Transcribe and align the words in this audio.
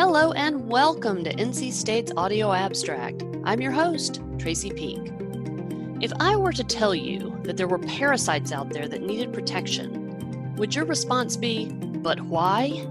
Hello 0.00 0.32
and 0.32 0.66
welcome 0.66 1.22
to 1.24 1.34
NC 1.34 1.74
State's 1.74 2.10
Audio 2.16 2.54
Abstract. 2.54 3.22
I'm 3.44 3.60
your 3.60 3.70
host, 3.70 4.22
Tracey 4.38 4.70
Peake. 4.70 5.12
If 6.00 6.10
I 6.18 6.36
were 6.36 6.54
to 6.54 6.64
tell 6.64 6.94
you 6.94 7.38
that 7.42 7.58
there 7.58 7.68
were 7.68 7.78
parasites 7.78 8.50
out 8.50 8.70
there 8.70 8.88
that 8.88 9.02
needed 9.02 9.30
protection, 9.30 10.54
would 10.56 10.74
your 10.74 10.86
response 10.86 11.36
be, 11.36 11.66
but 11.66 12.18
why? 12.18 12.86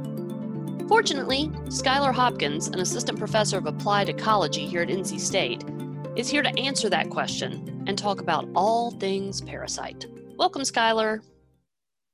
Fortunately, 0.87 1.47
Skylar 1.69 2.13
Hopkins, 2.13 2.67
an 2.67 2.79
assistant 2.79 3.17
professor 3.17 3.57
of 3.57 3.65
applied 3.65 4.09
ecology 4.09 4.67
here 4.67 4.83
at 4.83 4.89
NC 4.89 5.19
State, 5.19 5.63
is 6.15 6.29
here 6.29 6.43
to 6.43 6.59
answer 6.59 6.91
that 6.91 7.09
question 7.09 7.83
and 7.87 7.97
talk 7.97 8.21
about 8.21 8.47
all 8.53 8.91
things 8.91 9.41
parasite. 9.41 10.05
Welcome, 10.37 10.61
Skylar. 10.61 11.21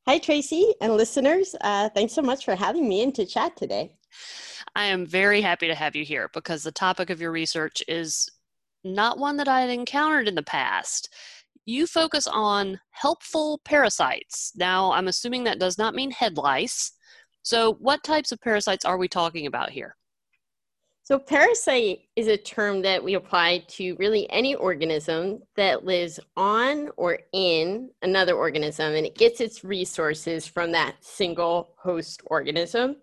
Hi, 0.07 0.19
Tracy 0.19 0.73
and 0.79 0.95
listeners. 0.95 1.53
Uh, 1.59 1.89
thanks 1.89 2.13
so 2.13 2.21
much 2.21 2.45
for 2.45 2.55
having 2.55 2.87
me 2.87 3.01
in 3.01 3.11
to 3.11 3.25
chat 3.25 3.57
today. 3.57 3.91
I 4.75 4.85
am 4.85 5.05
very 5.05 5.41
happy 5.41 5.67
to 5.67 5.75
have 5.75 5.95
you 5.95 6.03
here 6.03 6.29
because 6.33 6.63
the 6.63 6.71
topic 6.71 7.09
of 7.09 7.21
your 7.21 7.31
research 7.31 7.81
is 7.87 8.29
not 8.83 9.17
one 9.17 9.37
that 9.37 9.47
I 9.47 9.61
had 9.61 9.69
encountered 9.69 10.27
in 10.27 10.35
the 10.35 10.43
past. 10.43 11.13
You 11.65 11.87
focus 11.87 12.27
on 12.27 12.79
helpful 12.91 13.61
parasites. 13.63 14.51
Now, 14.55 14.91
I'm 14.91 15.07
assuming 15.07 15.45
that 15.45 15.59
does 15.59 15.77
not 15.77 15.95
mean 15.95 16.11
head 16.11 16.37
lice. 16.37 16.91
So, 17.41 17.73
what 17.75 18.03
types 18.03 18.31
of 18.31 18.41
parasites 18.41 18.85
are 18.85 18.97
we 18.97 19.07
talking 19.07 19.47
about 19.47 19.69
here? 19.69 19.95
So, 21.03 21.19
parasite 21.19 21.99
is 22.15 22.27
a 22.27 22.37
term 22.37 22.81
that 22.81 23.03
we 23.03 23.13
apply 23.13 23.63
to 23.69 23.95
really 23.95 24.29
any 24.29 24.55
organism 24.55 25.41
that 25.55 25.85
lives 25.85 26.19
on 26.35 26.89
or 26.97 27.19
in 27.31 27.91
another 28.01 28.35
organism 28.35 28.93
and 28.93 29.05
it 29.05 29.15
gets 29.15 29.39
its 29.39 29.63
resources 29.63 30.45
from 30.45 30.71
that 30.73 30.95
single 31.01 31.75
host 31.77 32.21
organism. 32.25 32.97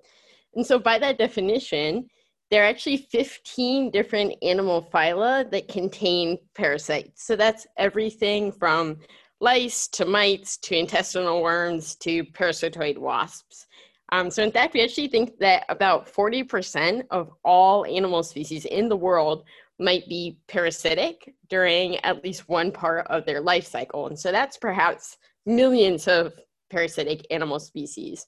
And 0.54 0.66
so, 0.66 0.78
by 0.78 0.98
that 0.98 1.18
definition, 1.18 2.08
there 2.50 2.62
are 2.62 2.66
actually 2.66 2.98
15 3.10 3.90
different 3.90 4.34
animal 4.42 4.88
phyla 4.92 5.50
that 5.50 5.68
contain 5.68 6.38
parasites. 6.54 7.24
So, 7.24 7.36
that's 7.36 7.66
everything 7.78 8.52
from 8.52 8.98
lice 9.40 9.88
to 9.88 10.04
mites 10.04 10.56
to 10.58 10.76
intestinal 10.76 11.42
worms 11.42 11.96
to 11.96 12.24
parasitoid 12.24 12.98
wasps. 12.98 13.66
Um, 14.12 14.30
so, 14.30 14.42
in 14.42 14.52
fact, 14.52 14.74
we 14.74 14.82
actually 14.82 15.08
think 15.08 15.38
that 15.38 15.64
about 15.70 16.06
40% 16.06 17.04
of 17.10 17.30
all 17.44 17.86
animal 17.86 18.22
species 18.22 18.66
in 18.66 18.88
the 18.88 18.96
world 18.96 19.44
might 19.78 20.06
be 20.06 20.36
parasitic 20.48 21.34
during 21.48 21.96
at 22.04 22.22
least 22.22 22.48
one 22.48 22.70
part 22.70 23.06
of 23.08 23.24
their 23.24 23.40
life 23.40 23.66
cycle. 23.66 24.06
And 24.06 24.18
so, 24.18 24.30
that's 24.30 24.58
perhaps 24.58 25.16
millions 25.46 26.06
of 26.06 26.34
parasitic 26.70 27.26
animal 27.30 27.58
species. 27.58 28.26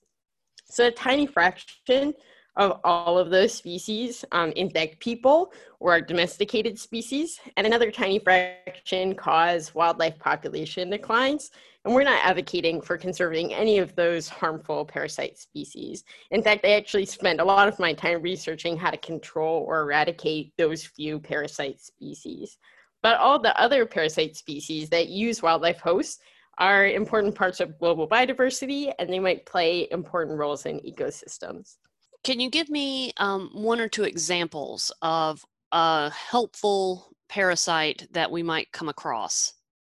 So 0.65 0.87
a 0.87 0.91
tiny 0.91 1.27
fraction 1.27 2.15
of 2.57 2.81
all 2.84 3.19
of 3.19 3.31
those 3.31 3.53
species 3.53 4.25
um, 4.33 4.53
infect 4.53 5.01
people 5.01 5.53
or 5.81 6.01
domesticated 6.01 6.79
species, 6.79 7.41
and 7.57 7.67
another 7.67 7.91
tiny 7.91 8.19
fraction 8.19 9.15
cause 9.15 9.75
wildlife 9.75 10.19
population 10.19 10.91
declines. 10.91 11.51
And 11.85 11.95
we're 11.95 12.05
not 12.05 12.25
advocating 12.25 12.81
for 12.81 12.97
conserving 12.97 13.53
any 13.53 13.79
of 13.79 13.95
those 13.95 14.29
harmful 14.29 14.87
parasite 14.87 15.37
species. 15.37 16.05
In 16.31 16.42
fact, 16.42 16.65
I 16.65 16.73
actually 16.73 17.07
spend 17.07 17.41
a 17.41 17.45
lot 17.45 17.69
of 17.69 17.79
my 17.79 17.92
time 17.92 18.23
researching 18.23 18.77
how 18.77 18.91
to 18.91 18.97
control 18.97 19.65
or 19.67 19.81
eradicate 19.81 20.53
those 20.57 20.85
few 20.85 21.19
parasite 21.19 21.81
species. 21.81 22.57
But 23.03 23.19
all 23.19 23.39
the 23.39 23.59
other 23.61 23.85
parasite 23.85 24.37
species 24.37 24.89
that 24.89 25.09
use 25.09 25.42
wildlife 25.42 25.81
hosts 25.81 26.20
are 26.58 26.86
important 26.86 27.34
parts 27.34 27.60
of 27.60 27.78
global 27.78 28.08
biodiversity 28.08 28.92
and 28.98 29.12
they 29.12 29.19
might 29.19 29.47
play 29.47 29.88
important 29.91 30.38
roles 30.38 30.66
in 30.66 30.80
ecosystems. 30.80 31.77
Can 32.22 32.41
you 32.41 32.48
give 32.48 32.70
me 32.70 33.12
um, 33.19 33.50
one 33.52 33.80
or 33.80 33.88
two 33.88 34.05
examples 34.05 34.91
of 35.02 35.44
a 35.72 36.11
helpful 36.11 37.12
parasite 37.28 38.08
that 38.12 38.30
we 38.30 38.42
might 38.42 38.73
come 38.73 38.89
across 38.89 39.55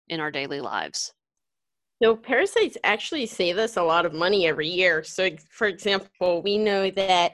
in 0.08 0.20
our 0.20 0.30
daily 0.30 0.60
lives? 0.60 1.12
So, 2.02 2.14
parasites 2.14 2.76
actually 2.84 3.26
save 3.26 3.58
us 3.58 3.76
a 3.76 3.82
lot 3.82 4.06
of 4.06 4.12
money 4.12 4.46
every 4.46 4.68
year. 4.68 5.02
So, 5.02 5.30
for 5.50 5.66
example, 5.66 6.42
we 6.42 6.56
know 6.56 6.90
that 6.90 7.32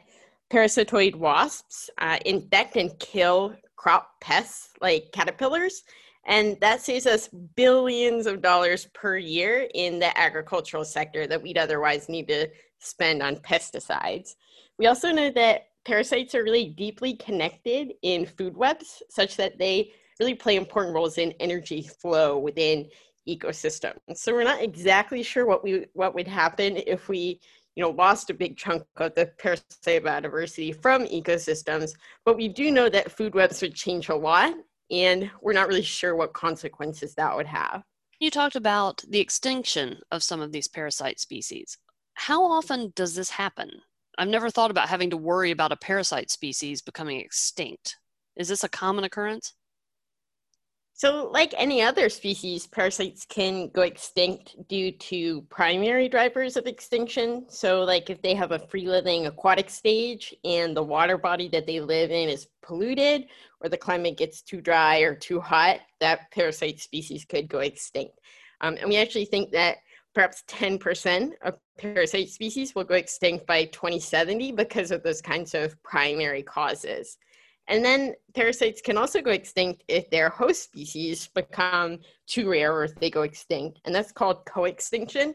parasitoid 0.51 1.17
wasps 1.17 1.91
uh, 1.99 2.19
infect 2.25 2.77
and 2.77 2.99
kill 2.99 3.55
crop 3.77 4.09
pests 4.21 4.71
like 4.81 5.11
caterpillars 5.13 5.83
and 6.27 6.59
that 6.61 6.81
saves 6.81 7.07
us 7.07 7.29
billions 7.29 8.27
of 8.27 8.41
dollars 8.41 8.87
per 8.95 9.17
year 9.17 9.69
in 9.75 9.99
the 9.99 10.17
agricultural 10.19 10.85
sector 10.85 11.27
that 11.27 11.43
we'd 11.43 11.59
otherwise 11.59 12.09
need 12.09 12.29
to 12.29 12.49
spend 12.79 13.23
on 13.23 13.37
pesticides. 13.37 14.37
We 14.79 14.87
also 14.87 15.13
know 15.13 15.31
that 15.33 15.69
parasites 15.85 16.35
are 16.35 16.43
really 16.43 16.67
deeply 16.67 17.15
connected 17.15 17.93
in 18.03 18.27
food 18.27 18.57
webs, 18.57 19.03
such 19.11 19.37
that 19.37 19.59
they 19.59 19.93
really 20.19 20.35
play 20.35 20.57
important 20.57 20.95
roles 20.95 21.19
in 21.19 21.33
energy 21.41 21.83
flow 21.83 22.39
within 22.39 22.89
ecosystems. 23.29 23.99
So 24.15 24.33
we're 24.33 24.45
not 24.45 24.63
exactly 24.63 25.23
sure 25.23 25.47
what 25.47 25.65
we 25.65 25.87
what 25.95 26.15
would 26.15 26.29
happen 26.29 26.77
if 26.87 27.09
we 27.09 27.41
you 27.75 27.83
know 27.83 27.91
lost 27.91 28.31
a 28.31 28.35
big 28.35 28.57
chunk 28.57 28.85
of 28.97 29.15
the 29.15 29.27
parasite 29.39 30.05
biodiversity 30.05 30.81
from 30.81 31.07
ecosystems, 31.07 31.93
but 32.25 32.37
we 32.37 32.49
do 32.49 32.71
know 32.71 32.89
that 32.89 33.13
food 33.13 33.35
webs 33.35 33.61
would 33.63 33.75
change 33.75 34.09
a 34.09 34.15
lot 34.15 34.55
and 34.91 35.31
we're 35.41 35.53
not 35.53 35.69
really 35.69 35.83
sure 35.83 36.15
what 36.15 36.33
consequences 36.33 37.15
that 37.15 37.37
would 37.37 37.47
have. 37.47 37.83
You 38.21 38.31
talked 38.31 38.57
about 38.57 39.03
the 39.09 39.21
extinction 39.21 39.99
of 40.11 40.23
some 40.23 40.41
of 40.41 40.53
these 40.53 40.69
parasite 40.69 41.21
species. 41.21 41.79
How 42.15 42.45
often 42.45 42.93
does 42.95 43.15
this 43.15 43.31
happen? 43.31 43.71
I've 44.17 44.29
never 44.29 44.51
thought 44.51 44.71
about 44.71 44.89
having 44.89 45.11
to 45.11 45.17
worry 45.17 45.51
about 45.51 45.73
a 45.73 45.77
parasite 45.77 46.31
species 46.31 46.81
becoming 46.81 47.21
extinct. 47.21 47.97
Is 48.37 48.49
this 48.49 48.65
a 48.65 48.69
common 48.69 49.05
occurrence? 49.05 49.55
So, 50.97 51.29
like 51.33 51.53
any 51.57 51.83
other 51.83 52.09
species, 52.09 52.69
parasites 52.69 53.25
can 53.25 53.69
go 53.71 53.83
extinct 53.83 54.55
due 54.69 54.93
to 54.93 55.43
primary 55.51 56.09
drivers 56.09 56.57
of 56.57 56.67
extinction. 56.67 57.47
So, 57.49 57.83
like 57.83 58.11
if 58.11 58.23
they 58.23 58.33
have 58.35 58.53
a 58.53 58.61
free 58.61 58.87
living 58.87 59.27
aquatic 59.27 59.71
stage 59.71 60.33
and 60.45 60.77
the 60.77 60.85
water 60.85 61.19
body 61.19 61.49
that 61.49 61.67
they 61.67 61.81
live 61.81 62.13
in 62.13 62.29
is 62.29 62.47
polluted, 62.63 63.27
or 63.61 63.69
the 63.69 63.77
climate 63.77 64.17
gets 64.17 64.41
too 64.41 64.61
dry 64.61 65.01
or 65.01 65.17
too 65.17 65.41
hot, 65.41 65.81
that 65.99 66.31
parasite 66.31 66.79
species 66.79 67.25
could 67.25 67.49
go 67.49 67.59
extinct. 67.59 68.21
Um, 68.61 68.77
and 68.77 68.89
we 68.89 68.97
actually 68.97 69.25
think 69.25 69.51
that 69.51 69.79
perhaps 70.15 70.45
10% 70.47 71.33
of 71.43 71.59
parasite 71.77 72.29
species 72.29 72.73
will 72.77 72.85
go 72.85 72.95
extinct 72.95 73.49
by 73.49 73.65
2070 73.65 74.53
because 74.53 74.93
of 74.93 75.03
those 75.03 75.21
kinds 75.21 75.55
of 75.55 75.83
primary 75.83 76.45
causes. 76.45 77.19
And 77.69 77.85
then 77.85 78.15
parasites 78.35 78.83
can 78.83 78.99
also 78.99 79.23
go 79.23 79.31
extinct 79.31 79.85
if 79.89 80.11
their 80.11 80.29
host 80.29 80.65
species 80.65 81.29
become 81.29 81.99
too 82.27 82.51
rare 82.51 82.73
or 82.73 82.85
if 82.85 82.95
they 82.97 83.11
go 83.11 83.23
extinct. 83.23 83.81
And 83.85 83.95
that's 83.95 84.13
called 84.13 84.45
co-extinction. 84.45 85.35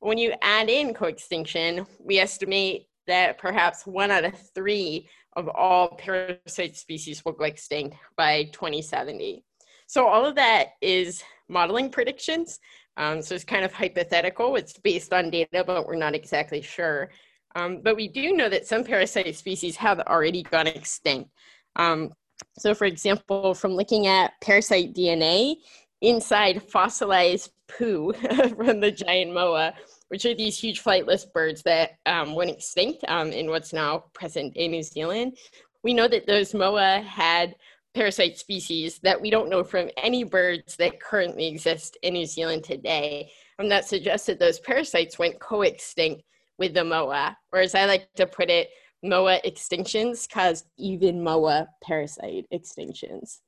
When 0.00 0.16
you 0.16 0.32
add 0.40 0.70
in 0.70 0.94
co-extinction, 0.94 1.86
we 1.98 2.18
estimate 2.18 2.88
that 3.06 3.38
perhaps 3.38 3.86
one 3.86 4.10
out 4.10 4.24
of 4.24 4.34
three 4.54 5.08
of 5.36 5.48
all 5.48 5.96
parasite 5.96 6.76
species 6.76 7.24
will 7.24 7.32
go 7.32 7.44
extinct 7.44 7.96
by 8.16 8.44
2070. 8.52 9.44
So 9.86 10.06
all 10.06 10.24
of 10.24 10.34
that 10.36 10.68
is 10.80 11.22
modeling 11.48 11.90
predictions. 11.90 12.60
Um, 12.96 13.22
so 13.22 13.34
it's 13.34 13.44
kind 13.44 13.64
of 13.64 13.72
hypothetical. 13.72 14.56
It's 14.56 14.78
based 14.78 15.12
on 15.12 15.30
data, 15.30 15.64
but 15.64 15.86
we're 15.86 15.96
not 15.96 16.14
exactly 16.14 16.60
sure. 16.60 17.10
Um, 17.54 17.80
but 17.82 17.96
we 17.96 18.08
do 18.08 18.32
know 18.34 18.48
that 18.48 18.66
some 18.66 18.84
parasite 18.84 19.34
species 19.36 19.76
have 19.76 20.00
already 20.00 20.42
gone 20.42 20.66
extinct. 20.66 21.30
Um, 21.76 22.12
so, 22.58 22.74
for 22.74 22.84
example, 22.84 23.54
from 23.54 23.72
looking 23.72 24.06
at 24.06 24.32
parasite 24.40 24.94
DNA 24.94 25.56
inside 26.00 26.62
fossilized 26.62 27.50
poo 27.68 28.12
from 28.56 28.80
the 28.80 28.90
giant 28.90 29.32
moa, 29.32 29.74
which 30.08 30.24
are 30.24 30.34
these 30.34 30.58
huge 30.58 30.82
flightless 30.82 31.30
birds 31.32 31.62
that 31.62 31.98
um, 32.06 32.34
went 32.34 32.50
extinct 32.50 33.04
um, 33.08 33.30
in 33.32 33.48
what's 33.48 33.72
now 33.72 34.04
present 34.14 34.56
in 34.56 34.70
New 34.70 34.82
Zealand, 34.82 35.36
we 35.82 35.94
know 35.94 36.08
that 36.08 36.26
those 36.26 36.54
moa 36.54 37.00
had 37.00 37.54
parasite 37.94 38.38
species 38.38 38.98
that 39.02 39.20
we 39.20 39.30
don't 39.30 39.48
know 39.48 39.64
from 39.64 39.90
any 39.96 40.22
birds 40.24 40.76
that 40.76 41.00
currently 41.00 41.46
exist 41.46 41.96
in 42.02 42.14
New 42.14 42.26
Zealand 42.26 42.64
today. 42.64 43.30
And 43.58 43.70
that 43.70 43.86
suggests 43.86 44.26
that 44.26 44.38
those 44.38 44.60
parasites 44.60 45.18
went 45.18 45.40
co 45.40 45.62
extinct 45.62 46.22
with 46.58 46.74
the 46.74 46.84
moa, 46.84 47.36
or 47.52 47.60
as 47.60 47.74
I 47.74 47.86
like 47.86 48.08
to 48.16 48.26
put 48.26 48.50
it, 48.50 48.68
MOA 49.02 49.40
extinctions 49.46 50.28
caused 50.28 50.66
even 50.76 51.22
MOA 51.22 51.68
parasite 51.82 52.46
extinctions. 52.52 53.38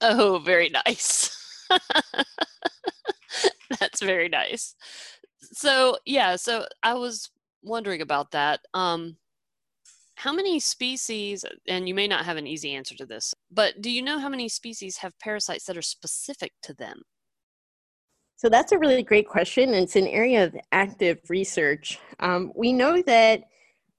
Oh, 0.00 0.38
very 0.44 0.68
nice. 0.68 1.34
That's 3.80 4.00
very 4.00 4.28
nice. 4.28 4.74
So, 5.40 5.98
yeah, 6.04 6.36
so 6.36 6.66
I 6.82 6.94
was 6.94 7.30
wondering 7.62 8.02
about 8.02 8.30
that. 8.32 8.60
Um, 8.74 9.16
how 10.16 10.32
many 10.32 10.58
species, 10.58 11.44
and 11.68 11.88
you 11.88 11.94
may 11.94 12.08
not 12.08 12.24
have 12.24 12.36
an 12.36 12.46
easy 12.46 12.74
answer 12.74 12.96
to 12.96 13.06
this, 13.06 13.34
but 13.50 13.80
do 13.80 13.90
you 13.90 14.02
know 14.02 14.18
how 14.18 14.28
many 14.28 14.48
species 14.48 14.96
have 14.98 15.18
parasites 15.20 15.64
that 15.66 15.76
are 15.76 15.82
specific 15.82 16.52
to 16.62 16.74
them? 16.74 17.02
So 18.36 18.48
that's 18.48 18.72
a 18.72 18.78
really 18.78 19.02
great 19.02 19.28
question. 19.28 19.74
It's 19.74 19.96
an 19.96 20.06
area 20.06 20.44
of 20.44 20.56
active 20.72 21.18
research. 21.28 21.98
Um, 22.20 22.52
we 22.54 22.72
know 22.72 23.02
that 23.02 23.44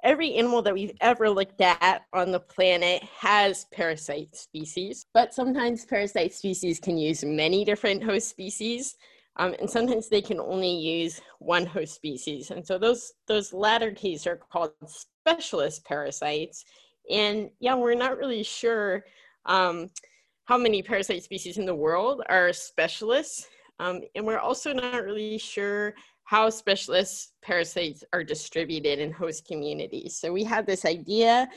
every 0.04 0.36
animal 0.36 0.62
that 0.62 0.74
we've 0.74 0.96
ever 1.02 1.30
looked 1.30 1.62
at 1.62 2.04
on 2.14 2.32
the 2.32 2.40
planet 2.40 3.04
has 3.04 3.66
parasite 3.74 4.36
species, 4.36 5.06
but 5.14 5.34
sometimes 5.34 5.86
parasite 5.86 6.34
species 6.34 6.80
can 6.80 6.98
use 6.98 7.24
many 7.24 7.66
different 7.66 8.04
host 8.04 8.30
species. 8.30 8.96
Um, 9.36 9.56
and 9.60 9.70
sometimes 9.70 10.10
they 10.10 10.22
can 10.22 10.40
only 10.40 10.72
use 10.72 11.22
one 11.40 11.66
host 11.66 11.96
species. 11.96 12.52
And 12.52 12.66
so 12.66 12.78
those, 12.78 13.14
those 13.28 13.54
latter 13.54 13.92
cases 13.92 14.28
are 14.28 14.36
called 14.52 14.72
specialist 14.86 15.86
parasites. 15.86 16.66
And 17.10 17.50
yeah, 17.60 17.76
we're 17.76 17.96
not 17.96 18.18
really 18.18 18.44
sure 18.44 19.06
um, 19.46 19.90
how 20.46 20.58
many 20.58 20.82
parasite 20.82 21.24
species 21.24 21.58
in 21.58 21.66
the 21.66 21.76
world 21.76 22.22
are 22.28 22.52
specialists. 22.52 23.48
Um, 23.80 24.02
and 24.16 24.26
we're 24.26 24.40
also 24.40 24.74
not 24.74 25.04
really 25.04 25.38
sure 25.38 25.94
how 26.30 26.48
specialist 26.48 27.34
parasites 27.42 28.04
are 28.14 28.24
distributed 28.24 29.00
in 29.00 29.12
host 29.12 29.48
communities. 29.48 30.16
So 30.16 30.32
we 30.32 30.44
have 30.44 30.68
this 30.68 30.86
idea 30.86 31.50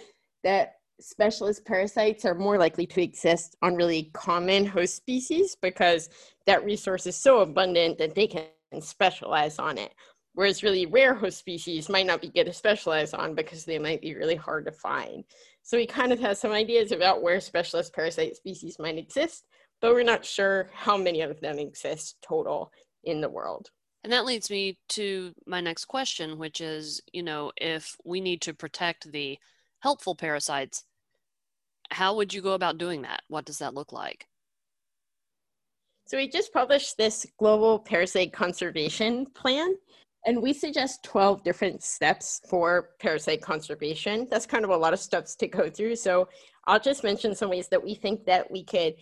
that 0.45 0.77
specialist 0.99 1.67
parasites 1.67 2.25
are 2.25 2.35
more 2.35 2.57
likely 2.57 2.87
to 2.87 3.03
exist 3.03 3.55
on 3.61 3.75
really 3.75 4.11
common 4.15 4.65
host 4.65 4.97
species 4.97 5.59
because 5.61 6.09
that 6.47 6.65
resource 6.65 7.07
is 7.07 7.17
so 7.17 7.41
abundant 7.41 7.99
that 7.99 8.15
they 8.15 8.27
can 8.27 8.47
specialize 8.81 9.59
on 9.59 9.77
it. 9.77 9.93
Whereas 10.33 10.63
really 10.63 10.87
rare 10.87 11.13
host 11.13 11.37
species 11.37 11.91
might 11.91 12.07
not 12.07 12.23
be 12.23 12.31
good 12.31 12.45
to 12.45 12.53
specialize 12.55 13.13
on 13.13 13.35
because 13.35 13.67
they 13.67 13.79
might 13.79 14.01
be 14.01 14.15
really 14.15 14.37
hard 14.37 14.65
to 14.65 14.73
find. 14.73 15.23
So 15.63 15.77
we 15.77 15.87
kind 15.87 16.15
of 16.15 16.21
have 16.21 16.39
some 16.39 16.53
ideas 16.53 16.93
about 16.93 17.23
where 17.23 17.41
specialist 17.41 17.93
parasite 17.93 18.37
species 18.37 18.79
might 18.79 18.97
exist, 18.97 19.45
but 19.83 19.93
we're 19.93 20.03
not 20.03 20.25
sure 20.25 20.71
how 20.73 20.97
many 20.97 21.21
of 21.21 21.39
them 21.43 21.59
exist 21.59 22.17
total 22.27 22.73
in 23.05 23.21
the 23.21 23.29
world. 23.29 23.69
And 24.05 24.13
that 24.13 24.25
leads 24.25 24.51
me 24.51 24.79
to 24.91 25.33
my 25.47 25.61
next 25.61 25.85
question, 25.85 26.39
which 26.39 26.61
is, 26.61 27.01
you 27.13 27.23
know, 27.23 27.53
if 27.57 27.97
we 28.05 28.21
need 28.21 28.43
to 28.43 28.55
protect 28.55 29.11
the 29.13 29.39
helpful 29.81 30.17
parasites, 30.17 30.85
how 31.91 32.17
would 32.17 32.35
you 32.35 32.43
go 32.43 32.53
about 32.53 32.79
doing 32.79 33.03
that? 33.03 33.23
What 33.29 33.45
does 33.45 33.59
that 33.59 33.75
look 33.75 33.93
like? 33.93 34.27
So 36.07 36.17
we 36.17 36.29
just 36.29 36.53
published 36.53 36.97
this 36.97 37.27
global 37.39 37.79
parasite 37.79 38.33
conservation 38.33 39.25
plan, 39.35 39.75
and 40.27 40.43
we 40.43 40.53
suggest 40.53 41.05
12 41.05 41.45
different 41.45 41.83
steps 41.83 42.41
for 42.49 42.91
parasite 43.01 43.41
conservation. 43.41 44.27
That's 44.31 44.47
kind 44.47 44.65
of 44.65 44.71
a 44.71 44.77
lot 44.77 44.93
of 44.93 44.99
steps 45.01 45.37
to 45.37 45.47
go 45.47 45.71
through. 45.71 45.97
So 45.97 46.29
I'll 46.67 46.81
just 46.81 47.05
mention 47.05 47.35
some 47.35 47.51
ways 47.51 47.69
that 47.69 47.83
we 47.83 47.95
think 47.95 48.25
that 48.27 48.51
we 48.51 48.65
could 48.65 48.95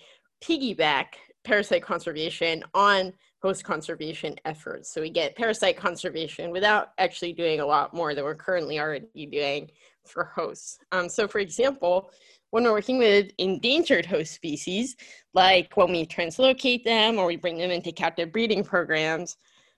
piggyback 0.44 1.06
parasite 1.42 1.82
conservation 1.82 2.62
on 2.74 3.12
host 3.42 3.64
conservation 3.64 4.36
efforts. 4.44 4.92
So 4.92 5.00
we 5.00 5.10
get 5.10 5.36
parasite 5.36 5.76
conservation 5.76 6.50
without 6.50 6.92
actually 6.98 7.32
doing 7.32 7.60
a 7.60 7.66
lot 7.66 7.94
more 7.94 8.14
than 8.14 8.24
we're 8.24 8.34
currently 8.34 8.78
already 8.78 9.26
doing 9.26 9.70
for 10.04 10.24
hosts. 10.24 10.78
Um, 10.92 11.08
so 11.08 11.26
for 11.26 11.38
example, 11.38 12.10
when 12.50 12.64
we're 12.64 12.72
working 12.72 12.98
with 12.98 13.30
endangered 13.38 14.04
host 14.04 14.34
species, 14.34 14.96
like 15.34 15.76
when 15.76 15.92
we 15.92 16.04
translocate 16.04 16.84
them 16.84 17.18
or 17.18 17.26
we 17.26 17.36
bring 17.36 17.58
them 17.58 17.70
into 17.70 17.92
captive 17.92 18.32
breeding 18.32 18.64
programs, 18.64 19.36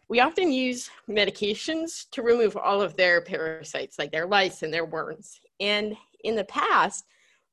we 0.08 0.20
often 0.20 0.50
use 0.50 0.90
medications 1.08 2.08
to 2.10 2.22
remove 2.22 2.56
all 2.56 2.82
of 2.82 2.96
their 2.96 3.20
parasites, 3.20 3.98
like 3.98 4.10
their 4.10 4.26
lice 4.26 4.62
and 4.62 4.72
their 4.72 4.84
worms. 4.84 5.40
And 5.60 5.96
in 6.24 6.34
the 6.34 6.44
past, 6.44 7.04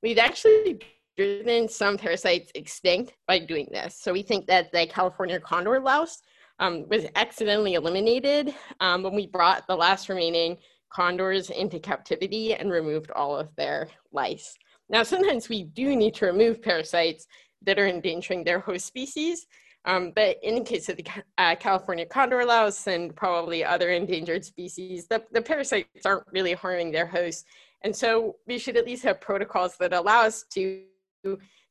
we've 0.01 0.17
actually 0.17 0.79
driven 1.19 1.67
some 1.67 1.97
parasites 1.97 2.49
extinct 2.55 3.11
by 3.27 3.37
doing 3.37 3.67
this. 3.73 3.99
So 3.99 4.13
we 4.13 4.21
think 4.21 4.47
that 4.47 4.71
the 4.71 4.87
California 4.87 5.37
condor 5.37 5.77
louse 5.77 6.21
um, 6.59 6.87
was 6.87 7.07
accidentally 7.17 7.73
eliminated 7.73 8.55
um, 8.79 9.03
when 9.03 9.13
we 9.15 9.27
brought 9.27 9.67
the 9.67 9.75
last 9.75 10.07
remaining 10.07 10.55
condors 10.89 11.49
into 11.49 11.77
captivity 11.77 12.53
and 12.53 12.71
removed 12.71 13.11
all 13.11 13.35
of 13.35 13.53
their 13.57 13.89
lice. 14.13 14.55
Now, 14.87 15.03
sometimes 15.03 15.49
we 15.49 15.63
do 15.63 15.93
need 15.93 16.13
to 16.15 16.25
remove 16.25 16.61
parasites 16.61 17.27
that 17.63 17.77
are 17.77 17.87
endangering 17.87 18.45
their 18.45 18.61
host 18.61 18.85
species, 18.85 19.45
um, 19.83 20.13
but 20.15 20.37
in 20.41 20.55
the 20.55 20.61
case 20.61 20.87
of 20.87 20.95
the 20.95 21.05
uh, 21.37 21.55
California 21.55 22.05
condor 22.05 22.45
louse 22.45 22.87
and 22.87 23.13
probably 23.13 23.61
other 23.65 23.89
endangered 23.89 24.45
species, 24.45 25.07
the, 25.09 25.21
the 25.33 25.41
parasites 25.41 26.05
aren't 26.05 26.23
really 26.31 26.53
harming 26.53 26.93
their 26.93 27.07
hosts. 27.07 27.43
And 27.81 27.93
so 27.93 28.37
we 28.47 28.57
should 28.57 28.77
at 28.77 28.85
least 28.85 29.03
have 29.03 29.19
protocols 29.19 29.75
that 29.79 29.91
allow 29.91 30.21
us 30.21 30.45
to 30.53 30.83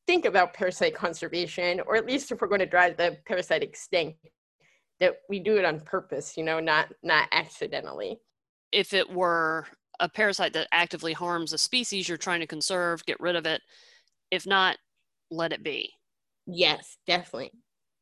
think 0.07 0.25
about 0.25 0.53
parasite 0.53 0.95
conservation, 0.95 1.81
or 1.85 1.95
at 1.95 2.05
least 2.05 2.31
if 2.31 2.41
we're 2.41 2.47
going 2.47 2.59
to 2.59 2.65
drive 2.65 2.97
the 2.97 3.17
parasite 3.25 3.63
extinct, 3.63 4.17
that 4.99 5.15
we 5.29 5.39
do 5.39 5.57
it 5.57 5.65
on 5.65 5.79
purpose, 5.79 6.35
you 6.35 6.43
know, 6.43 6.59
not 6.59 6.89
not 7.03 7.27
accidentally. 7.31 8.19
If 8.71 8.93
it 8.93 9.09
were 9.09 9.65
a 9.99 10.09
parasite 10.09 10.53
that 10.53 10.67
actively 10.71 11.13
harms 11.13 11.53
a 11.53 11.57
species 11.57 12.07
you're 12.07 12.17
trying 12.17 12.39
to 12.39 12.47
conserve, 12.47 13.05
get 13.05 13.19
rid 13.19 13.35
of 13.35 13.45
it. 13.45 13.61
If 14.31 14.45
not, 14.45 14.77
let 15.31 15.53
it 15.53 15.63
be. 15.63 15.91
Yes, 16.45 16.97
definitely. 17.05 17.51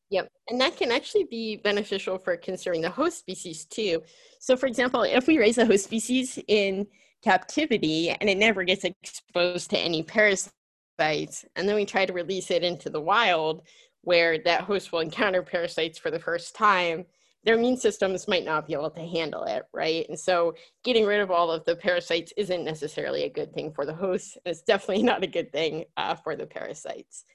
Yep. 0.09 0.29
And 0.49 0.61
that 0.61 0.77
can 0.77 0.91
actually 0.91 1.25
be 1.25 1.57
beneficial 1.57 2.17
for 2.17 2.37
conserving 2.37 2.81
the 2.81 2.89
host 2.89 3.19
species 3.19 3.65
too. 3.65 4.01
So, 4.39 4.55
for 4.55 4.67
example, 4.67 5.03
if 5.03 5.27
we 5.27 5.37
raise 5.37 5.57
a 5.57 5.65
host 5.65 5.83
species 5.83 6.39
in 6.47 6.87
captivity 7.23 8.09
and 8.09 8.29
it 8.29 8.37
never 8.37 8.63
gets 8.63 8.85
exposed 8.85 9.69
to 9.71 9.77
any 9.77 10.03
parasites, 10.03 10.53
parasites, 10.97 11.45
and 11.55 11.67
then 11.67 11.75
we 11.75 11.85
try 11.85 12.05
to 12.05 12.13
release 12.13 12.51
it 12.51 12.63
into 12.63 12.89
the 12.89 13.01
wild 13.01 13.63
where 14.01 14.37
that 14.39 14.61
host 14.61 14.91
will 14.91 14.99
encounter 14.99 15.43
parasites 15.43 15.97
for 15.97 16.11
the 16.11 16.19
first 16.19 16.55
time, 16.55 17.05
their 17.43 17.55
immune 17.55 17.77
systems 17.77 18.27
might 18.27 18.45
not 18.45 18.67
be 18.67 18.73
able 18.73 18.89
to 18.89 19.01
handle 19.01 19.43
it, 19.43 19.63
right? 19.73 20.05
And 20.09 20.19
so 20.19 20.55
getting 20.83 21.05
rid 21.05 21.19
of 21.19 21.31
all 21.31 21.51
of 21.51 21.65
the 21.65 21.75
parasites 21.75 22.33
isn't 22.37 22.63
necessarily 22.63 23.23
a 23.23 23.29
good 23.29 23.53
thing 23.53 23.71
for 23.71 23.85
the 23.85 23.93
host. 23.93 24.37
It's 24.45 24.61
definitely 24.61 25.03
not 25.11 25.23
a 25.23 25.27
good 25.27 25.51
thing 25.51 25.85
uh, 25.97 26.15
for 26.15 26.35
the 26.35 26.45
parasites. 26.45 27.25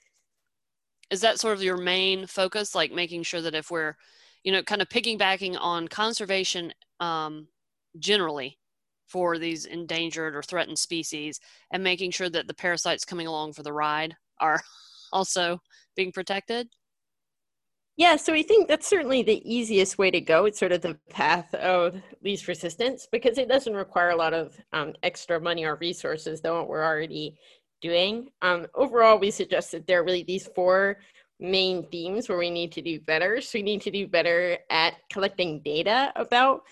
Is 1.10 1.20
that 1.20 1.40
sort 1.40 1.56
of 1.56 1.62
your 1.62 1.76
main 1.76 2.26
focus, 2.26 2.74
like 2.74 2.90
making 2.90 3.22
sure 3.24 3.42
that 3.42 3.54
if 3.54 3.70
we're, 3.70 3.96
you 4.44 4.52
know, 4.52 4.62
kind 4.62 4.80
of 4.80 4.88
piggybacking 4.88 5.58
on 5.60 5.88
conservation 5.88 6.72
um, 7.00 7.48
generally, 7.98 8.58
for 9.12 9.38
these 9.38 9.66
endangered 9.66 10.34
or 10.34 10.42
threatened 10.42 10.78
species 10.78 11.38
and 11.70 11.84
making 11.84 12.10
sure 12.10 12.30
that 12.30 12.48
the 12.48 12.54
parasites 12.54 13.04
coming 13.04 13.26
along 13.26 13.52
for 13.52 13.62
the 13.62 13.72
ride 13.72 14.16
are 14.40 14.60
also 15.12 15.60
being 15.94 16.12
protected? 16.12 16.68
Yeah, 17.98 18.16
so 18.16 18.32
we 18.32 18.42
think 18.42 18.68
that's 18.68 18.88
certainly 18.88 19.22
the 19.22 19.42
easiest 19.44 19.98
way 19.98 20.10
to 20.10 20.20
go. 20.20 20.46
It's 20.46 20.58
sort 20.58 20.72
of 20.72 20.80
the 20.80 20.98
path 21.10 21.54
of 21.54 22.00
least 22.24 22.48
resistance 22.48 23.06
because 23.12 23.36
it 23.36 23.48
doesn't 23.48 23.74
require 23.74 24.10
a 24.10 24.16
lot 24.16 24.32
of 24.32 24.58
um, 24.72 24.94
extra 25.02 25.38
money 25.38 25.64
or 25.64 25.76
resources 25.76 26.40
than 26.40 26.54
what 26.54 26.68
we're 26.68 26.84
already 26.84 27.36
doing. 27.82 28.30
Um, 28.40 28.66
overall, 28.74 29.18
we 29.18 29.30
suggest 29.30 29.72
that 29.72 29.86
there 29.86 30.00
are 30.00 30.04
really 30.04 30.22
these 30.22 30.46
four 30.54 31.00
main 31.38 31.86
themes 31.90 32.28
where 32.28 32.38
we 32.38 32.48
need 32.48 32.72
to 32.72 32.82
do 32.82 32.98
better. 33.00 33.42
So 33.42 33.58
we 33.58 33.62
need 33.62 33.82
to 33.82 33.90
do 33.90 34.08
better 34.08 34.56
at 34.70 34.94
collecting 35.10 35.60
data 35.60 36.12
about 36.16 36.62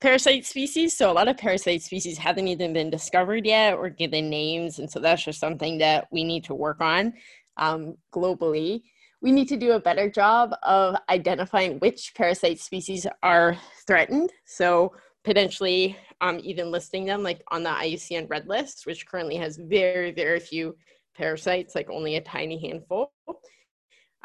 parasite 0.00 0.44
species. 0.44 0.96
So 0.96 1.10
a 1.10 1.14
lot 1.14 1.28
of 1.28 1.36
parasite 1.36 1.82
species 1.82 2.18
haven't 2.18 2.48
even 2.48 2.72
been 2.72 2.90
discovered 2.90 3.46
yet 3.46 3.74
or 3.74 3.88
given 3.88 4.28
names. 4.28 4.78
And 4.78 4.90
so 4.90 5.00
that's 5.00 5.24
just 5.24 5.40
something 5.40 5.78
that 5.78 6.08
we 6.10 6.24
need 6.24 6.44
to 6.44 6.54
work 6.54 6.80
on 6.80 7.14
um, 7.56 7.96
globally. 8.12 8.82
We 9.22 9.32
need 9.32 9.48
to 9.48 9.56
do 9.56 9.72
a 9.72 9.80
better 9.80 10.10
job 10.10 10.54
of 10.62 10.96
identifying 11.08 11.78
which 11.78 12.12
parasite 12.14 12.60
species 12.60 13.06
are 13.22 13.56
threatened. 13.86 14.30
So 14.44 14.92
potentially 15.24 15.96
um, 16.20 16.40
even 16.42 16.70
listing 16.70 17.04
them 17.04 17.22
like 17.22 17.42
on 17.50 17.62
the 17.62 17.70
IUCN 17.70 18.28
red 18.30 18.46
list, 18.46 18.86
which 18.86 19.06
currently 19.06 19.36
has 19.36 19.56
very, 19.56 20.12
very 20.12 20.40
few 20.40 20.76
parasites, 21.16 21.74
like 21.74 21.90
only 21.90 22.16
a 22.16 22.20
tiny 22.20 22.58
handful. 22.58 23.12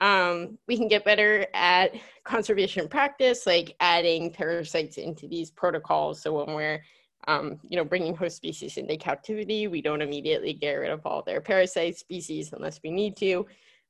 Um, 0.01 0.58
we 0.67 0.77
can 0.77 0.88
get 0.88 1.05
better 1.05 1.46
at 1.53 1.93
conservation 2.24 2.88
practice, 2.88 3.46
like 3.46 3.75
adding 3.79 4.31
parasites 4.31 4.98
into 4.98 5.27
these 5.27 5.51
protocols. 5.51 6.22
So 6.22 6.43
when 6.43 6.55
we're, 6.55 6.84
um, 7.27 7.60
you 7.70 7.77
know, 7.77 7.86
bringing 7.86 8.15
host 8.15 8.36
species 8.36 8.77
into 8.77 8.98
captivity, 8.98 9.67
we 9.67 9.81
don't 9.81 10.01
immediately 10.01 10.53
get 10.53 10.74
rid 10.74 10.89
of 10.89 11.05
all 11.05 11.22
their 11.22 11.39
parasite 11.39 11.98
species 11.98 12.51
unless 12.51 12.79
we 12.84 12.91
need 12.91 13.15
to. 13.17 13.46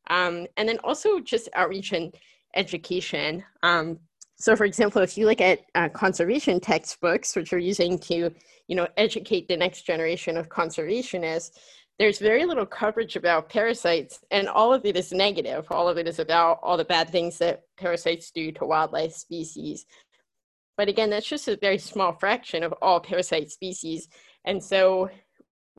Um, 0.10 0.48
and 0.58 0.68
then 0.68 0.80
also 0.84 1.20
just 1.20 1.48
outreach 1.56 1.94
and 1.94 2.14
education. 2.56 3.44
Um, 3.64 3.98
so 4.36 4.56
for 4.56 4.66
example, 4.66 5.02
if 5.02 5.18
you 5.18 5.28
look 5.28 5.40
at 5.40 5.62
uh, 5.76 5.88
conservation 5.90 6.60
textbooks, 6.60 7.36
which 7.36 7.54
are 7.54 7.60
using 7.60 7.98
to, 8.00 8.32
you 8.68 8.76
know, 8.76 8.88
educate 8.98 9.48
the 9.48 9.56
next 9.56 9.84
generation 9.84 10.36
of 10.36 10.50
conservationists, 10.50 11.52
there's 12.02 12.18
very 12.18 12.46
little 12.46 12.66
coverage 12.66 13.16
about 13.16 13.48
parasites, 13.48 14.22
and 14.32 14.48
all 14.48 14.74
of 14.74 14.84
it 14.86 14.98
is 14.98 15.12
negative. 15.12 15.68
All 15.70 15.88
of 15.88 16.00
it 16.00 16.08
is 16.08 16.18
about 16.18 16.60
all 16.64 16.76
the 16.76 16.84
bad 16.84 17.12
things 17.12 17.38
that 17.38 17.62
parasites 17.78 18.32
do 18.32 18.52
to 18.54 18.66
wildlife 18.66 19.14
species. 19.14 19.86
But 20.78 20.88
again, 20.88 21.12
that's 21.12 21.28
just 21.28 21.48
a 21.48 21.58
very 21.58 21.78
small 21.78 22.14
fraction 22.14 22.64
of 22.64 22.74
all 22.82 23.00
parasite 23.00 23.52
species. 23.52 24.08
And 24.46 24.64
so, 24.64 25.12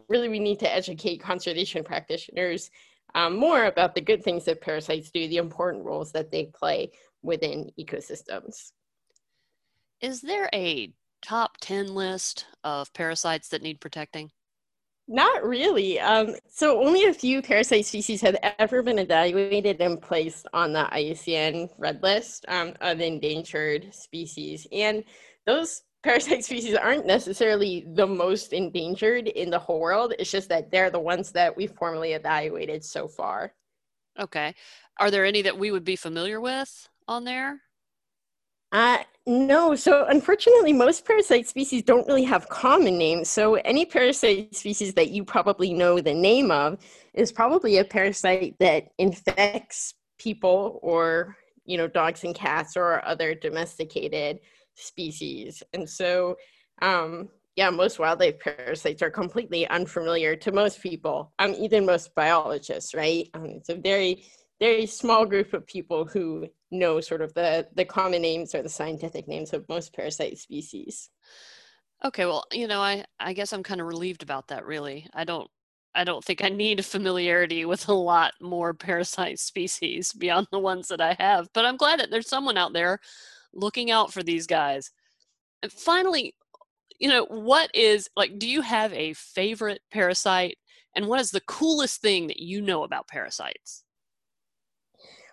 really, 0.09 0.29
we 0.29 0.39
need 0.39 0.61
to 0.61 0.73
educate 0.73 1.19
conservation 1.19 1.83
practitioners 1.83 2.71
um, 3.17 3.37
more 3.37 3.65
about 3.65 3.97
the 3.97 4.01
good 4.01 4.23
things 4.23 4.45
that 4.45 4.61
parasites 4.61 5.11
do, 5.11 5.27
the 5.27 5.39
important 5.39 5.85
roles 5.85 6.13
that 6.13 6.31
they 6.31 6.45
play 6.55 6.93
within 7.25 7.73
ecosystems. 7.81 8.71
Is 10.01 10.21
there 10.21 10.49
a 10.55 10.93
top 11.21 11.57
10 11.63 11.97
list 11.97 12.47
of 12.63 12.93
parasites 12.93 13.49
that 13.49 13.63
need 13.63 13.81
protecting? 13.81 14.31
Not 15.13 15.45
really. 15.45 16.01
Um, 16.01 16.37
so 16.49 16.83
only 16.83 17.05
a 17.05 17.13
few 17.13 17.43
parasite 17.43 17.85
species 17.85 18.23
have 18.23 18.35
ever 18.59 18.83
been 18.83 18.99
evaluated 18.99 19.79
and 19.83 20.01
placed 20.01 20.47
on 20.55 20.73
the 20.73 20.89
IUCN 20.91 21.69
Red 21.77 22.03
List 22.03 22.47
um, 22.49 22.73
of 22.81 22.99
endangered 22.99 23.95
species. 23.95 24.67
And 24.73 25.05
those 25.45 25.83
parasite 26.03 26.45
species 26.47 26.77
aren't 26.77 27.05
necessarily 27.05 27.85
the 27.93 28.07
most 28.07 28.55
endangered 28.55 29.29
in 29.29 29.51
the 29.51 29.59
whole 29.59 29.81
world. 29.81 30.15
It's 30.19 30.31
just 30.31 30.49
that 30.49 30.71
they're 30.71 30.89
the 30.89 30.99
ones 30.99 31.31
that 31.33 31.55
we've 31.55 31.73
formally 31.73 32.15
evaluated 32.15 32.83
so 32.83 33.07
far. 33.07 33.53
Okay. 34.19 34.55
Are 34.99 35.11
there 35.11 35.27
any 35.27 35.43
that 35.43 35.59
we 35.59 35.73
would 35.73 35.85
be 35.85 35.97
familiar 35.97 36.41
with 36.41 36.89
on 37.07 37.25
there? 37.25 37.61
Uh, 38.73 38.99
no, 39.27 39.77
so 39.77 40.07
unfortunately, 40.07 40.73
most 40.73 41.05
parasite 41.05 41.47
species 41.47 41.83
don't 41.83 42.07
really 42.09 42.25
have 42.25 42.49
common 42.49 42.99
names. 42.99 43.29
So 43.29 43.55
any 43.57 43.85
parasite 43.85 44.55
species 44.57 44.95
that 44.95 45.11
you 45.11 45.25
probably 45.25 45.73
know 45.73 46.01
the 46.01 46.15
name 46.15 46.51
of 46.51 46.79
is 47.15 47.31
probably 47.31 47.79
a 47.79 47.85
parasite 47.85 48.57
that 48.59 48.89
infects 48.99 49.95
people 50.19 50.81
or, 50.83 51.37
you 51.65 51.77
know, 51.77 51.87
dogs 51.87 52.25
and 52.25 52.35
cats 52.35 52.77
or 52.77 53.05
other 53.07 53.35
domesticated 53.35 54.41
species. 54.75 55.63
And 55.73 55.89
so, 55.89 56.37
um, 56.81 57.29
yeah, 57.55 57.71
most 57.71 57.99
wildlife 57.99 58.41
parasites 58.41 59.03
are 59.03 59.11
completely 59.11 59.69
unfamiliar 59.69 60.35
to 60.37 60.51
most 60.51 60.83
people, 60.83 61.33
um, 61.39 61.55
even 61.59 61.85
most 61.87 62.15
biologists, 62.15 62.95
right? 62.95 63.29
Um, 63.35 63.45
it's 63.45 63.69
a 63.69 63.77
very 63.77 64.25
very 64.63 64.87
small 64.87 65.27
group 65.27 65.55
of 65.55 65.67
people 65.67 66.05
who 66.05 66.47
know 66.71 67.01
sort 67.01 67.21
of 67.21 67.35
the, 67.35 67.67
the 67.75 67.85
common 67.85 68.23
names 68.23 68.55
or 68.55 68.63
the 68.63 68.69
scientific 68.69 69.27
names 69.27 69.53
of 69.53 69.69
most 69.69 69.93
parasite 69.93 70.39
species. 70.39 71.11
Okay, 72.05 72.27
well, 72.27 72.45
you 72.53 72.69
know, 72.69 72.81
I, 72.81 73.05
I 73.19 73.33
guess 73.33 73.53
I'm 73.53 73.65
kind 73.65 73.81
of 73.81 73.89
relieved 73.89 74.23
about 74.23 74.47
that 74.49 74.65
really. 74.65 75.09
I 75.15 75.25
don't 75.25 75.51
I 75.97 76.05
don't 76.05 76.25
think 76.25 76.43
I 76.43 76.49
need 76.49 76.85
familiarity 76.85 77.65
with 77.65 77.89
a 77.89 77.93
lot 77.93 78.35
more 78.41 78.73
parasite 78.73 79.41
species 79.41 80.13
beyond 80.13 80.47
the 80.53 80.61
ones 80.61 80.89
that 80.89 81.01
I 81.01 81.17
have, 81.19 81.49
but 81.53 81.67
I'm 81.67 81.77
glad 81.77 81.99
that 81.99 82.11
there's 82.13 82.29
someone 82.29 82.57
out 82.57 82.73
there 82.73 83.01
looking 83.53 83.91
out 83.91 84.13
for 84.13 84.23
these 84.23 84.47
guys. 84.47 84.93
And 85.63 85.73
finally, 85.73 86.35
you 87.01 87.09
know, 87.09 87.27
what 87.27 87.69
is 87.75 88.09
like 88.17 88.39
do 88.39 88.49
you 88.49 88.63
have 88.63 88.93
a 88.93 89.13
favorite 89.15 89.83
parasite 89.91 90.57
and 90.95 91.09
what 91.09 91.21
is 91.21 91.33
the 91.33 91.43
coolest 91.49 92.01
thing 92.01 92.29
that 92.29 92.39
you 92.39 92.63
know 92.63 92.85
about 92.85 93.09
parasites? 93.09 93.83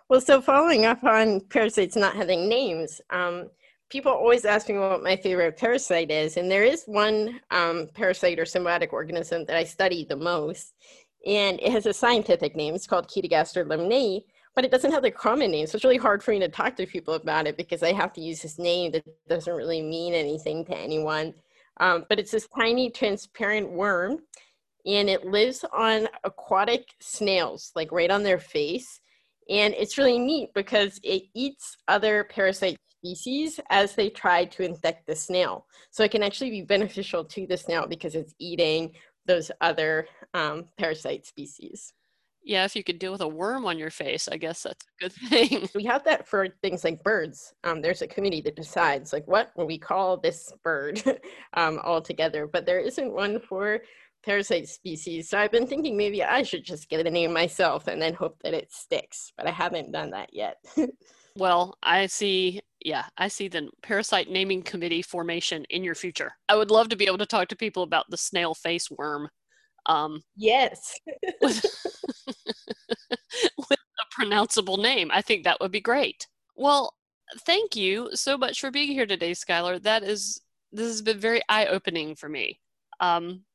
Well, 0.09 0.21
so 0.21 0.41
following 0.41 0.85
up 0.85 1.03
on 1.03 1.39
parasites 1.39 1.95
not 1.95 2.15
having 2.15 2.49
names, 2.49 2.99
um, 3.11 3.51
people 3.91 4.11
always 4.11 4.43
ask 4.43 4.67
me 4.67 4.75
what 4.79 5.03
my 5.03 5.15
favorite 5.15 5.55
parasite 5.55 6.09
is, 6.09 6.35
and 6.35 6.49
there 6.49 6.63
is 6.63 6.83
one 6.85 7.39
um, 7.51 7.89
parasite 7.93 8.39
or 8.39 8.45
symbiotic 8.45 8.91
organism 8.91 9.45
that 9.45 9.55
I 9.55 9.63
study 9.63 10.05
the 10.09 10.15
most, 10.15 10.73
and 11.27 11.59
it 11.61 11.71
has 11.71 11.85
a 11.85 11.93
scientific 11.93 12.55
name. 12.55 12.73
It's 12.73 12.87
called 12.87 13.07
Chaetogaster 13.07 13.63
limnaei, 13.65 14.21
but 14.55 14.65
it 14.65 14.71
doesn't 14.71 14.91
have 14.91 15.03
the 15.03 15.11
common 15.11 15.51
name, 15.51 15.67
so 15.67 15.75
it's 15.75 15.85
really 15.85 15.97
hard 15.97 16.23
for 16.23 16.31
me 16.31 16.39
to 16.39 16.49
talk 16.49 16.75
to 16.77 16.87
people 16.87 17.13
about 17.13 17.45
it 17.45 17.55
because 17.55 17.83
I 17.83 17.93
have 17.93 18.11
to 18.13 18.21
use 18.21 18.41
this 18.41 18.57
name 18.57 18.91
that 18.93 19.03
doesn't 19.27 19.53
really 19.53 19.83
mean 19.83 20.15
anything 20.15 20.65
to 20.65 20.75
anyone. 20.75 21.35
Um, 21.79 22.07
but 22.09 22.17
it's 22.17 22.31
this 22.31 22.47
tiny 22.57 22.89
transparent 22.89 23.69
worm, 23.69 24.17
and 24.87 25.07
it 25.07 25.27
lives 25.27 25.63
on 25.71 26.07
aquatic 26.23 26.95
snails, 26.99 27.71
like 27.75 27.91
right 27.91 28.09
on 28.09 28.23
their 28.23 28.39
face 28.39 29.01
and 29.49 29.73
it's 29.73 29.97
really 29.97 30.19
neat 30.19 30.53
because 30.53 30.99
it 31.03 31.23
eats 31.33 31.75
other 31.87 32.25
parasite 32.25 32.77
species 32.99 33.59
as 33.69 33.95
they 33.95 34.09
try 34.09 34.45
to 34.45 34.63
infect 34.63 35.07
the 35.07 35.15
snail. 35.15 35.65
So 35.91 36.03
it 36.03 36.11
can 36.11 36.23
actually 36.23 36.51
be 36.51 36.61
beneficial 36.61 37.23
to 37.25 37.47
the 37.47 37.57
snail 37.57 37.87
because 37.87 38.15
it's 38.15 38.33
eating 38.39 38.91
those 39.25 39.51
other 39.61 40.07
um, 40.33 40.65
parasite 40.77 41.25
species. 41.25 41.93
Yeah, 42.43 42.63
if 42.63 42.75
you 42.75 42.83
could 42.83 42.99
deal 42.99 43.11
with 43.11 43.21
a 43.21 43.27
worm 43.27 43.65
on 43.65 43.77
your 43.77 43.89
face, 43.89 44.27
I 44.27 44.37
guess 44.37 44.63
that's 44.63 44.85
a 44.85 45.03
good 45.03 45.13
thing. 45.29 45.69
we 45.75 45.83
have 45.85 46.03
that 46.05 46.27
for 46.27 46.47
things 46.61 46.83
like 46.83 47.03
birds. 47.03 47.53
Um, 47.63 47.81
there's 47.81 48.01
a 48.01 48.07
committee 48.07 48.41
that 48.41 48.55
decides, 48.55 49.13
like, 49.13 49.27
what 49.27 49.51
will 49.55 49.67
we 49.67 49.77
call 49.77 50.17
this 50.17 50.51
bird 50.63 51.01
um, 51.53 51.79
altogether? 51.83 52.47
But 52.47 52.65
there 52.65 52.79
isn't 52.79 53.11
one 53.11 53.39
for 53.39 53.79
parasite 54.23 54.67
species. 54.67 55.29
So 55.29 55.38
I've 55.38 55.51
been 55.51 55.67
thinking 55.67 55.97
maybe 55.97 56.23
I 56.23 56.43
should 56.43 56.63
just 56.63 56.89
get 56.89 57.05
a 57.05 57.09
name 57.09 57.33
myself 57.33 57.88
and 57.88 58.01
then 58.01 58.13
hope 58.13 58.38
that 58.43 58.53
it 58.53 58.71
sticks, 58.71 59.31
but 59.38 59.47
I 59.47 59.51
haven't 59.51 59.91
done 59.91 60.11
that 60.11 60.33
yet. 60.33 60.57
well, 61.35 61.77
I 61.81 62.07
see, 62.07 62.61
yeah, 62.83 63.05
I 63.17 63.27
see 63.27 63.47
the 63.47 63.69
parasite 63.81 64.29
naming 64.29 64.61
committee 64.61 65.01
formation 65.01 65.65
in 65.69 65.83
your 65.83 65.95
future. 65.95 66.33
I 66.47 66.55
would 66.55 66.71
love 66.71 66.89
to 66.89 66.95
be 66.95 67.05
able 67.05 67.17
to 67.19 67.25
talk 67.25 67.47
to 67.49 67.55
people 67.55 67.83
about 67.83 68.09
the 68.09 68.17
snail 68.17 68.53
face 68.53 68.89
worm. 68.91 69.29
Um, 69.85 70.21
yes. 70.35 70.95
with, 71.41 71.63
with 73.57 73.79
a 73.79 74.21
pronounceable 74.21 74.81
name. 74.81 75.09
I 75.13 75.21
think 75.21 75.43
that 75.43 75.59
would 75.61 75.71
be 75.71 75.81
great. 75.81 76.27
Well, 76.55 76.93
thank 77.45 77.75
you 77.75 78.09
so 78.13 78.38
much 78.38 78.59
for 78.59 78.71
being 78.71 78.91
here 78.91 79.05
today, 79.05 79.31
Skylar. 79.31 79.81
That 79.81 80.03
is, 80.03 80.41
this 80.71 80.88
has 80.88 81.01
been 81.01 81.19
very 81.19 81.41
eye 81.47 81.67
opening 81.67 82.15
for 82.15 82.27
me. 82.27 82.59
Um, 82.99 83.45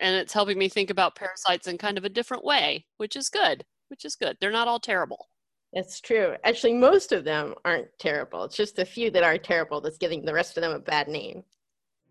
and 0.00 0.16
it's 0.16 0.32
helping 0.32 0.58
me 0.58 0.68
think 0.68 0.90
about 0.90 1.14
parasites 1.14 1.66
in 1.66 1.78
kind 1.78 1.98
of 1.98 2.04
a 2.04 2.08
different 2.08 2.44
way, 2.44 2.86
which 2.96 3.16
is 3.16 3.28
good, 3.28 3.64
which 3.88 4.04
is 4.04 4.16
good. 4.16 4.36
They're 4.40 4.50
not 4.50 4.68
all 4.68 4.80
terrible. 4.80 5.28
That's 5.72 6.00
true. 6.00 6.34
Actually, 6.44 6.74
most 6.74 7.12
of 7.12 7.24
them 7.24 7.54
aren't 7.64 7.88
terrible. 7.98 8.44
It's 8.44 8.56
just 8.56 8.78
a 8.78 8.84
few 8.84 9.10
that 9.12 9.22
are 9.22 9.38
terrible 9.38 9.80
that's 9.80 9.98
giving 9.98 10.24
the 10.24 10.34
rest 10.34 10.56
of 10.56 10.62
them 10.62 10.72
a 10.72 10.80
bad 10.80 11.06
name. 11.06 11.44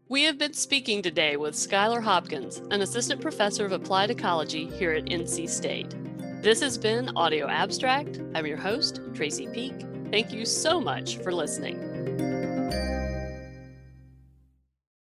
We 0.08 0.24
have 0.24 0.38
been 0.38 0.54
speaking 0.54 1.02
today 1.02 1.36
with 1.36 1.54
Skylar 1.54 2.02
Hopkins, 2.02 2.64
an 2.72 2.82
assistant 2.82 3.22
professor 3.22 3.66
of 3.66 3.74
applied 3.74 4.10
ecology 4.10 4.66
here 4.66 4.94
at 4.94 5.06
NC 5.06 5.50
State. 5.50 5.94
This 6.42 6.62
has 6.62 6.78
been 6.78 7.16
Audio 7.18 7.48
Abstract. 7.48 8.22
I'm 8.34 8.48
your 8.48 8.58
host, 8.58 9.02
Tracey 9.14 9.48
Peake. 9.48 9.86
Thank 10.10 10.32
you 10.32 10.46
so 10.46 10.80
much 10.80 11.18
for 11.18 11.32
listening. 11.32 11.89